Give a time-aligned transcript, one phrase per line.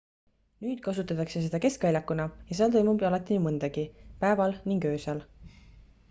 [0.67, 3.83] nüüd kasutatakse seda keskväljakuna ja seal toimub alati nii mõndagi
[4.23, 5.21] päeval ning öösel